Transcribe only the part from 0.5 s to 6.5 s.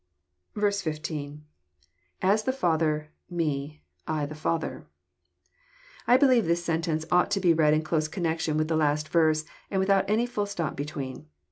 15.— lAs the Father... me,.. I the Father.] I believe